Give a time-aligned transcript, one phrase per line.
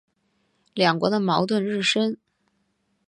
[0.73, 2.17] 两国的矛盾日深。